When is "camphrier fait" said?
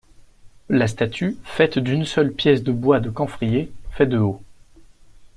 3.11-4.07